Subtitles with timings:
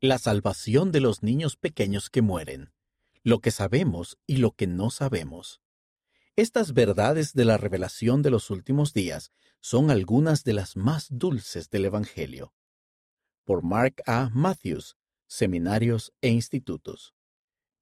[0.00, 2.72] La salvación de los niños pequeños que mueren.
[3.24, 5.60] Lo que sabemos y lo que no sabemos.
[6.36, 11.68] Estas verdades de la revelación de los últimos días son algunas de las más dulces
[11.70, 12.54] del Evangelio.
[13.42, 14.30] Por Mark A.
[14.32, 17.12] Matthews, Seminarios e Institutos.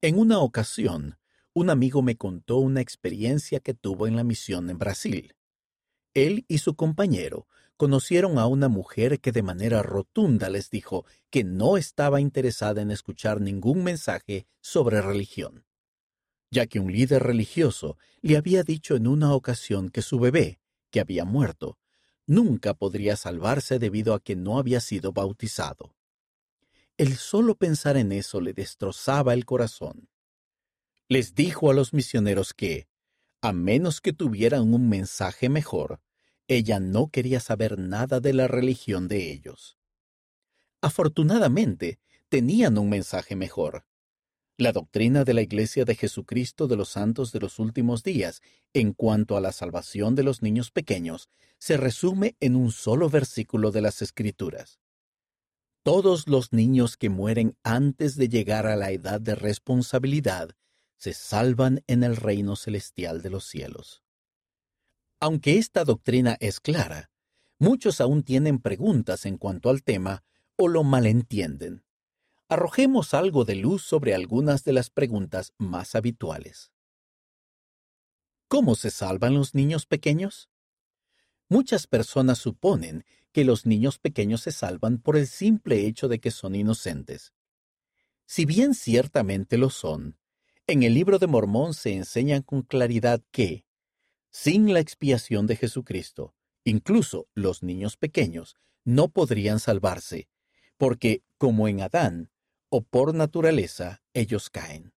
[0.00, 1.18] En una ocasión,
[1.52, 5.36] un amigo me contó una experiencia que tuvo en la misión en Brasil.
[6.14, 7.46] Él y su compañero
[7.76, 12.90] conocieron a una mujer que de manera rotunda les dijo que no estaba interesada en
[12.90, 15.66] escuchar ningún mensaje sobre religión
[16.50, 20.58] ya que un líder religioso le había dicho en una ocasión que su bebé,
[20.90, 21.78] que había muerto,
[22.26, 25.94] nunca podría salvarse debido a que no había sido bautizado.
[26.96, 30.08] El solo pensar en eso le destrozaba el corazón.
[31.08, 32.88] Les dijo a los misioneros que,
[33.42, 36.00] a menos que tuvieran un mensaje mejor,
[36.48, 39.78] ella no quería saber nada de la religión de ellos.
[40.80, 43.86] Afortunadamente, tenían un mensaje mejor,
[44.58, 48.40] la doctrina de la Iglesia de Jesucristo de los Santos de los Últimos Días
[48.72, 53.70] en cuanto a la salvación de los niños pequeños se resume en un solo versículo
[53.70, 54.80] de las Escrituras.
[55.82, 60.56] Todos los niños que mueren antes de llegar a la edad de responsabilidad
[60.96, 64.05] se salvan en el reino celestial de los cielos.
[65.20, 67.10] Aunque esta doctrina es clara,
[67.58, 70.24] muchos aún tienen preguntas en cuanto al tema
[70.56, 71.86] o lo malentienden
[72.48, 76.72] arrojemos algo de luz sobre algunas de las preguntas más habituales.
[78.48, 80.48] ¿Cómo se salvan los niños pequeños?
[81.48, 86.30] Muchas personas suponen que los niños pequeños se salvan por el simple hecho de que
[86.30, 87.32] son inocentes.
[88.24, 90.18] Si bien ciertamente lo son,
[90.66, 93.65] en el libro de Mormón se enseña con claridad que,
[94.38, 98.54] sin la expiación de Jesucristo, incluso los niños pequeños
[98.84, 100.28] no podrían salvarse,
[100.76, 102.30] porque, como en Adán,
[102.68, 104.92] o por naturaleza ellos caen.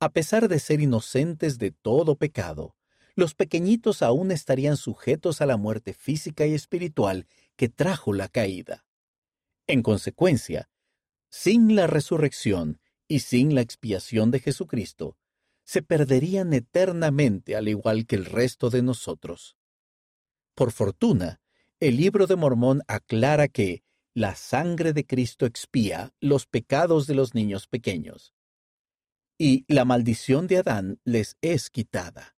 [0.00, 2.74] A pesar de ser inocentes de todo pecado,
[3.16, 8.86] los pequeñitos aún estarían sujetos a la muerte física y espiritual que trajo la caída.
[9.66, 10.70] En consecuencia,
[11.28, 15.18] sin la resurrección y sin la expiación de Jesucristo,
[15.64, 19.56] se perderían eternamente al igual que el resto de nosotros.
[20.54, 21.40] Por fortuna,
[21.78, 23.82] el libro de Mormón aclara que
[24.12, 28.34] la sangre de Cristo expía los pecados de los niños pequeños.
[29.38, 32.36] Y la maldición de Adán les es quitada.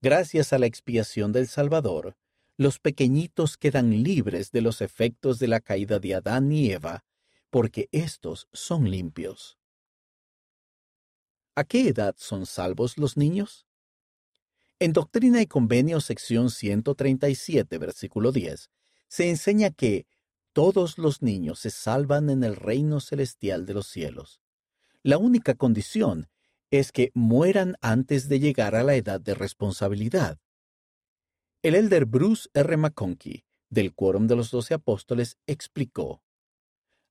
[0.00, 2.16] Gracias a la expiación del Salvador,
[2.56, 7.04] los pequeñitos quedan libres de los efectos de la caída de Adán y Eva,
[7.50, 9.57] porque éstos son limpios.
[11.58, 13.66] ¿A qué edad son salvos los niños?
[14.78, 18.70] En Doctrina y Convenio, sección 137, versículo 10,
[19.08, 20.06] se enseña que
[20.52, 24.40] todos los niños se salvan en el reino celestial de los cielos.
[25.02, 26.28] La única condición
[26.70, 30.38] es que mueran antes de llegar a la edad de responsabilidad.
[31.62, 32.76] El elder Bruce R.
[32.76, 36.22] McConkie, del Quórum de los Doce Apóstoles, explicó,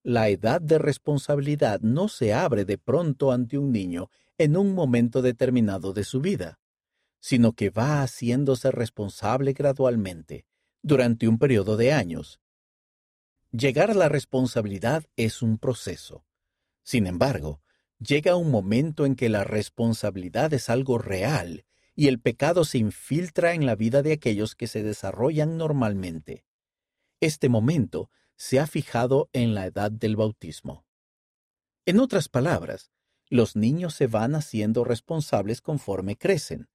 [0.04, 5.22] La edad de responsabilidad no se abre de pronto ante un niño en un momento
[5.22, 6.60] determinado de su vida,
[7.20, 10.46] sino que va haciéndose responsable gradualmente,
[10.82, 12.40] durante un periodo de años,
[13.52, 16.26] Llegar a la responsabilidad es un proceso.
[16.84, 17.62] Sin embargo,
[17.98, 21.66] llega un momento en que la responsabilidad es algo real
[21.96, 26.44] y el pecado se infiltra en la vida de aquellos que se desarrollan normalmente.
[27.22, 30.86] Este momento se ha fijado en la edad del bautismo.
[31.86, 32.92] En otras palabras,
[33.30, 36.70] los niños se van haciendo responsables conforme crecen,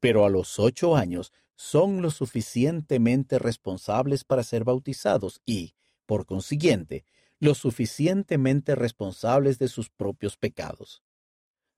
[0.00, 5.74] pero a los ocho años son lo suficientemente responsables para ser bautizados y,
[6.04, 7.04] por consiguiente,
[7.38, 11.02] lo suficientemente responsables de sus propios pecados.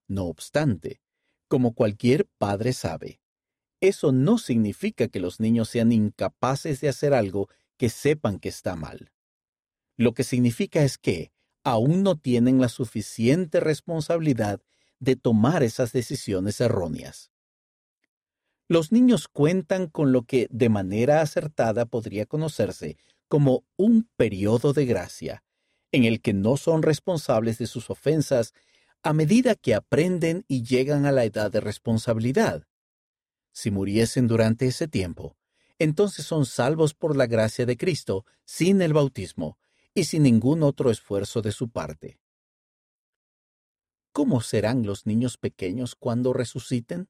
[0.08, 1.00] No obstante,
[1.48, 3.20] como cualquier padre sabe,
[3.80, 8.74] eso no significa que los niños sean incapaces de hacer algo que sepan que está
[8.74, 9.12] mal.
[9.96, 11.32] Lo que significa es que
[11.68, 14.62] aún no tienen la suficiente responsabilidad
[15.00, 17.30] de tomar esas decisiones erróneas.
[18.68, 22.96] Los niños cuentan con lo que de manera acertada podría conocerse
[23.28, 25.44] como un periodo de gracia,
[25.92, 28.54] en el que no son responsables de sus ofensas
[29.02, 32.66] a medida que aprenden y llegan a la edad de responsabilidad.
[33.52, 35.36] Si muriesen durante ese tiempo,
[35.78, 39.58] entonces son salvos por la gracia de Cristo sin el bautismo
[39.98, 42.20] y sin ningún otro esfuerzo de su parte.
[44.12, 47.08] ¿Cómo serán los niños pequeños cuando resuciten?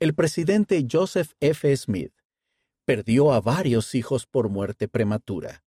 [0.00, 1.76] El presidente Joseph F.
[1.76, 2.12] Smith
[2.84, 5.62] perdió a varios hijos por muerte prematura.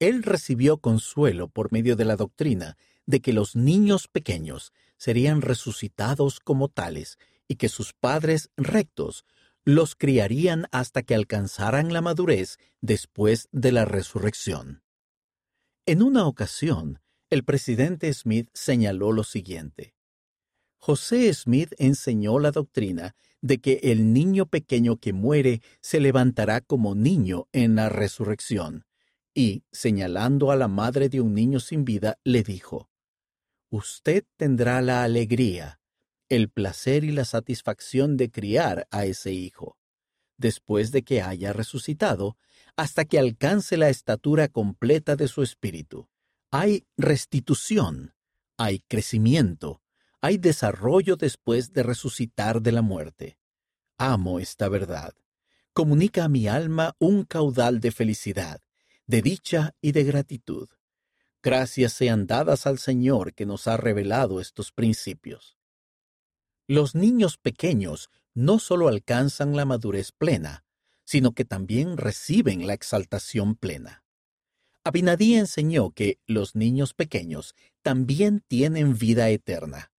[0.00, 2.76] Él recibió consuelo por medio de la doctrina
[3.06, 9.24] de que los niños pequeños serían resucitados como tales y que sus padres rectos
[9.64, 14.82] los criarían hasta que alcanzaran la madurez después de la resurrección.
[15.88, 17.00] En una ocasión,
[17.30, 19.94] el presidente Smith señaló lo siguiente.
[20.76, 26.94] José Smith enseñó la doctrina de que el niño pequeño que muere se levantará como
[26.94, 28.84] niño en la resurrección,
[29.32, 32.90] y, señalando a la madre de un niño sin vida, le dijo,
[33.70, 35.80] Usted tendrá la alegría,
[36.28, 39.77] el placer y la satisfacción de criar a ese hijo,
[40.38, 42.36] después de que haya resucitado,
[42.76, 46.08] hasta que alcance la estatura completa de su espíritu.
[46.50, 48.14] Hay restitución,
[48.56, 49.82] hay crecimiento,
[50.20, 53.38] hay desarrollo después de resucitar de la muerte.
[53.98, 55.14] Amo esta verdad.
[55.72, 58.60] Comunica a mi alma un caudal de felicidad,
[59.06, 60.68] de dicha y de gratitud.
[61.42, 65.56] Gracias sean dadas al Señor que nos ha revelado estos principios.
[66.66, 70.64] Los niños pequeños no solo alcanzan la madurez plena,
[71.04, 74.04] sino que también reciben la exaltación plena.
[74.84, 79.90] Abinadí enseñó que los niños pequeños también tienen vida eterna.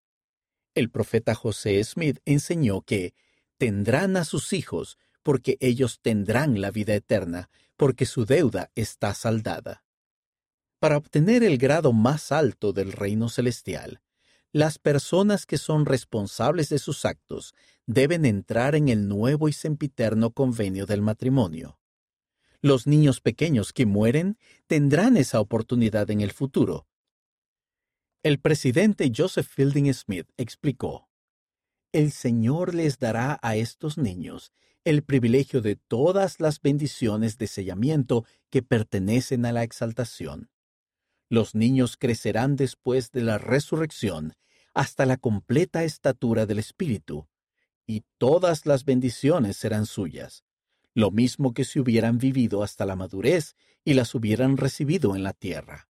[0.74, 3.14] El profeta José Smith enseñó que
[3.58, 9.84] tendrán a sus hijos porque ellos tendrán la vida eterna, porque su deuda está saldada.
[10.80, 14.02] Para obtener el grado más alto del reino celestial,
[14.52, 17.54] las personas que son responsables de sus actos
[17.86, 21.80] deben entrar en el nuevo y sempiterno convenio del matrimonio.
[22.62, 24.38] Los niños pequeños que mueren
[24.68, 26.88] tendrán esa oportunidad en el futuro,
[28.22, 31.10] el presidente Joseph Fielding Smith explicó,
[31.94, 34.52] El Señor les dará a estos niños
[34.84, 40.50] el privilegio de todas las bendiciones de sellamiento que pertenecen a la exaltación.
[41.30, 44.34] Los niños crecerán después de la resurrección
[44.74, 47.28] hasta la completa estatura del Espíritu,
[47.86, 50.44] y todas las bendiciones serán suyas,
[50.94, 55.34] lo mismo que si hubieran vivido hasta la madurez y las hubieran recibido en la
[55.34, 55.88] tierra.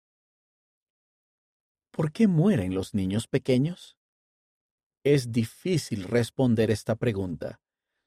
[1.90, 3.96] ¿Por qué mueren los niños pequeños?
[5.04, 7.60] Es difícil responder esta pregunta,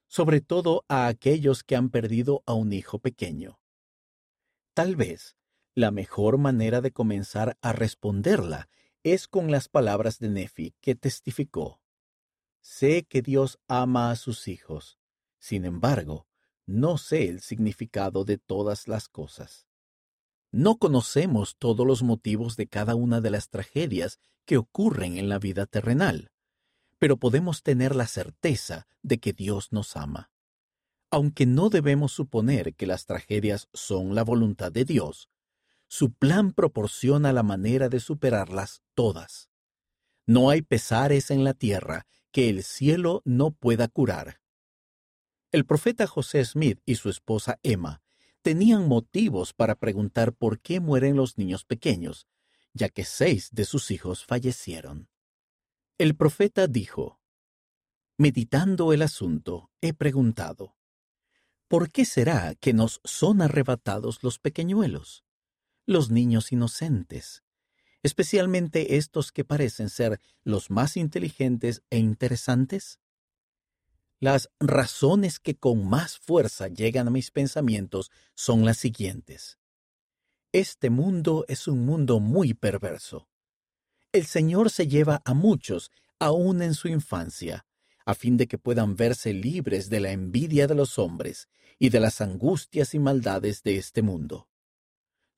[0.06, 3.58] sobre todo a aquellos que han perdido a un hijo pequeño.
[4.74, 5.37] Tal vez
[5.78, 8.68] la mejor manera de comenzar a responderla
[9.04, 11.80] es con las palabras de Nefi que testificó.
[12.60, 14.98] Sé que Dios ama a sus hijos,
[15.38, 16.26] sin embargo,
[16.66, 19.68] no sé el significado de todas las cosas.
[20.50, 25.38] No conocemos todos los motivos de cada una de las tragedias que ocurren en la
[25.38, 26.32] vida terrenal,
[26.98, 30.32] pero podemos tener la certeza de que Dios nos ama.
[31.08, 35.28] Aunque no debemos suponer que las tragedias son la voluntad de Dios,
[35.88, 39.48] su plan proporciona la manera de superarlas todas.
[40.26, 44.40] No hay pesares en la tierra que el cielo no pueda curar.
[45.50, 48.02] El profeta José Smith y su esposa Emma
[48.42, 52.28] tenían motivos para preguntar por qué mueren los niños pequeños,
[52.74, 55.08] ya que seis de sus hijos fallecieron.
[55.96, 57.18] El profeta dijo,
[58.18, 60.76] Meditando el asunto, he preguntado,
[61.66, 65.24] ¿por qué será que nos son arrebatados los pequeñuelos,
[65.88, 67.42] los niños inocentes,
[68.02, 73.00] especialmente estos que parecen ser los más inteligentes e interesantes?
[74.20, 79.58] Las razones que con más fuerza llegan a mis pensamientos son las siguientes.
[80.52, 83.30] Este mundo es un mundo muy perverso.
[84.12, 87.64] El Señor se lleva a muchos, aún en su infancia,
[88.04, 92.00] a fin de que puedan verse libres de la envidia de los hombres y de
[92.00, 94.47] las angustias y maldades de este mundo.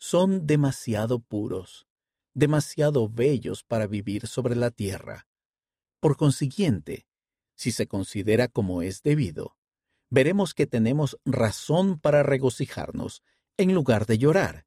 [0.02, 1.86] Son demasiado puros,
[2.32, 5.28] demasiado bellos para vivir sobre la tierra.
[6.00, 7.06] Por consiguiente,
[7.54, 9.58] si se considera como es debido,
[10.08, 13.22] veremos que tenemos razón para regocijarnos
[13.58, 14.66] en lugar de llorar,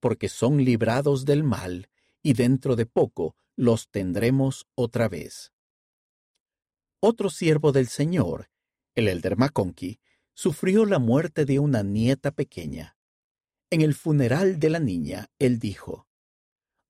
[0.00, 1.88] porque son librados del mal
[2.20, 5.52] y dentro de poco los tendremos otra vez.
[6.98, 8.50] Otro siervo del Señor,
[8.96, 10.00] el elder McConkie,
[10.34, 12.95] sufrió la muerte de una nieta pequeña.
[13.70, 16.06] En el funeral de la niña, él dijo,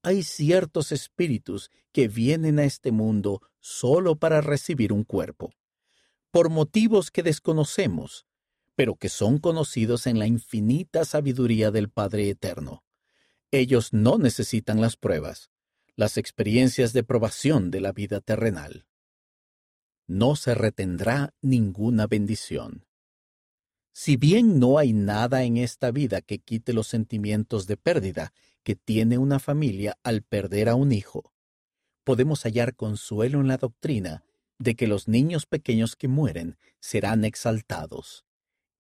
[0.02, 5.52] hay ciertos espíritus que vienen a este mundo solo para recibir un cuerpo,
[6.30, 8.26] por motivos que desconocemos,
[8.76, 12.84] pero que son conocidos en la infinita sabiduría del Padre Eterno.
[13.50, 15.50] Ellos no necesitan las pruebas,
[15.96, 18.86] las experiencias de probación de la vida terrenal.
[20.06, 22.85] No se retendrá ninguna bendición.
[23.98, 28.76] Si bien no hay nada en esta vida que quite los sentimientos de pérdida que
[28.76, 31.32] tiene una familia al perder a un hijo,
[32.04, 34.22] podemos hallar consuelo en la doctrina
[34.58, 38.26] de que los niños pequeños que mueren serán exaltados.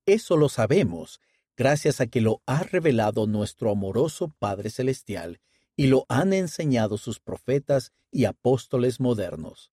[0.04, 1.22] Eso lo sabemos
[1.56, 5.40] gracias a que lo ha revelado nuestro amoroso Padre Celestial
[5.76, 9.72] y lo han enseñado sus profetas y apóstoles modernos.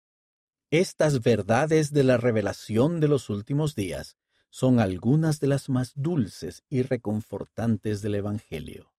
[0.71, 4.17] Estas verdades de la revelación de los últimos días
[4.53, 8.92] son algunas de las más dulces y reconfortantes del Evangelio.